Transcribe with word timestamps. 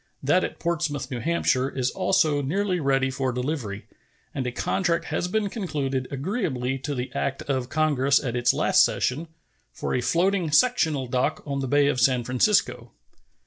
That 0.23 0.43
at 0.43 0.57
Portsmouth, 0.57 1.11
N. 1.11 1.21
H., 1.21 1.55
is 1.55 1.91
also 1.91 2.41
nearly 2.41 2.79
ready 2.79 3.11
for 3.11 3.31
delivery; 3.31 3.85
and 4.33 4.47
a 4.47 4.51
contract 4.51 5.05
has 5.05 5.27
been 5.27 5.47
concluded, 5.47 6.07
agreeably 6.09 6.79
to 6.79 6.95
the 6.95 7.11
act 7.13 7.43
of 7.43 7.69
Congress 7.69 8.19
at 8.19 8.35
its 8.35 8.51
last 8.51 8.83
session, 8.83 9.27
for 9.71 9.93
a 9.93 10.01
floating 10.01 10.49
sectional 10.49 11.05
dock 11.05 11.43
on 11.45 11.59
the 11.59 11.67
Bay 11.67 11.85
of 11.85 11.99
San 12.01 12.23
Francisco. 12.23 12.93